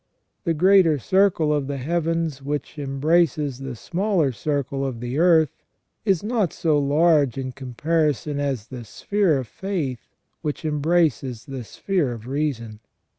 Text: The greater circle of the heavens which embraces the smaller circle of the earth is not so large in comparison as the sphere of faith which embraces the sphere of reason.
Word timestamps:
The 0.45 0.55
greater 0.55 0.97
circle 0.97 1.53
of 1.53 1.67
the 1.67 1.77
heavens 1.77 2.41
which 2.41 2.79
embraces 2.79 3.59
the 3.59 3.75
smaller 3.75 4.31
circle 4.31 4.83
of 4.83 4.99
the 4.99 5.19
earth 5.19 5.55
is 6.05 6.23
not 6.23 6.51
so 6.51 6.79
large 6.79 7.37
in 7.37 7.51
comparison 7.51 8.39
as 8.39 8.69
the 8.69 8.83
sphere 8.83 9.37
of 9.37 9.45
faith 9.45 10.07
which 10.41 10.65
embraces 10.65 11.45
the 11.45 11.63
sphere 11.63 12.13
of 12.13 12.25
reason. 12.25 12.79